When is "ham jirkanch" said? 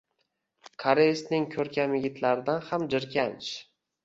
2.71-3.53